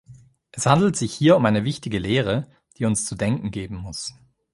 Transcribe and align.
Es 0.51 0.65
handelt 0.65 0.95
sich 0.95 1.13
hier 1.13 1.37
um 1.37 1.45
eine 1.45 1.63
wichtige 1.63 1.99
Lehre, 1.99 2.47
die 2.79 2.85
uns 2.85 3.05
zu 3.05 3.13
denken 3.13 3.51
geben 3.51 3.75
muss. 3.75 4.15